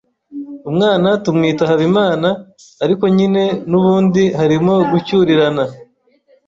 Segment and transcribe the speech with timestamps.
[0.69, 2.29] Umwana tumwita HABIMANA
[2.83, 5.63] ariko nyine nubundi harimo gucyurirana